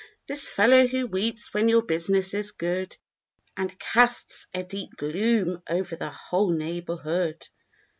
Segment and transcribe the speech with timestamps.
[0.25, 2.97] This fellow who weeps when your business is good.
[3.55, 7.47] And casts a deep gloom o'er the whole neighborhood.